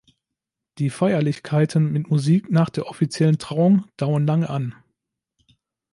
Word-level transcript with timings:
Die 0.79 0.89
Feierlichkeiten 0.89 1.91
mit 1.91 2.09
Musik 2.09 2.49
nach 2.49 2.71
der 2.71 2.87
offiziellen 2.87 3.37
Trauung 3.37 3.85
dauern 3.97 4.25
lange 4.25 4.49
an. 4.49 4.73